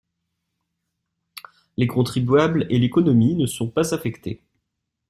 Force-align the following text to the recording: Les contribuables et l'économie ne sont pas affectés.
Les 1.77 1.85
contribuables 1.85 2.65
et 2.71 2.79
l'économie 2.79 3.35
ne 3.35 3.45
sont 3.45 3.69
pas 3.69 3.93
affectés. 3.93 4.41